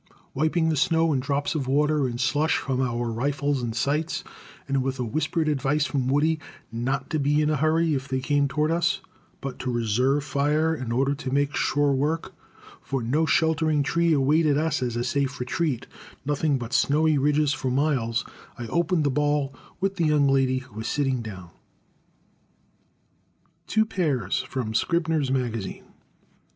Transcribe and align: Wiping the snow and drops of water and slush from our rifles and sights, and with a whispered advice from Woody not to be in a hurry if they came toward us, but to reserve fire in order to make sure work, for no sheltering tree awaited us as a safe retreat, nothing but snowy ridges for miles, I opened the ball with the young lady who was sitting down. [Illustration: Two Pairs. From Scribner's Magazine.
Wiping 0.33 0.69
the 0.69 0.75
snow 0.75 1.13
and 1.13 1.21
drops 1.21 1.53
of 1.53 1.67
water 1.67 2.07
and 2.07 2.19
slush 2.19 2.57
from 2.57 2.81
our 2.81 3.11
rifles 3.11 3.61
and 3.61 3.75
sights, 3.75 4.23
and 4.67 4.81
with 4.81 4.97
a 4.97 5.03
whispered 5.03 5.47
advice 5.47 5.85
from 5.85 6.07
Woody 6.07 6.39
not 6.71 7.11
to 7.11 7.19
be 7.19 7.39
in 7.39 7.51
a 7.51 7.55
hurry 7.55 7.93
if 7.93 8.07
they 8.07 8.19
came 8.19 8.47
toward 8.47 8.71
us, 8.71 9.01
but 9.41 9.59
to 9.59 9.71
reserve 9.71 10.23
fire 10.23 10.73
in 10.73 10.91
order 10.91 11.13
to 11.13 11.29
make 11.31 11.55
sure 11.55 11.91
work, 11.93 12.33
for 12.81 13.03
no 13.03 13.27
sheltering 13.27 13.83
tree 13.83 14.11
awaited 14.11 14.57
us 14.57 14.81
as 14.81 14.95
a 14.95 15.03
safe 15.03 15.39
retreat, 15.39 15.85
nothing 16.25 16.57
but 16.57 16.73
snowy 16.73 17.19
ridges 17.19 17.53
for 17.53 17.69
miles, 17.69 18.25
I 18.57 18.65
opened 18.69 19.03
the 19.03 19.11
ball 19.11 19.53
with 19.79 19.97
the 19.97 20.05
young 20.07 20.27
lady 20.27 20.57
who 20.65 20.77
was 20.77 20.87
sitting 20.87 21.21
down. 21.21 21.51
[Illustration: 23.67 23.67
Two 23.67 23.85
Pairs. 23.85 24.39
From 24.41 24.73
Scribner's 24.73 25.29
Magazine. 25.29 25.83